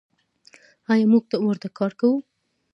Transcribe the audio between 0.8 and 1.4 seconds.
آیا موږ